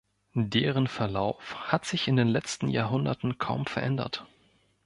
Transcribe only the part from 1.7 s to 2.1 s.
hat sich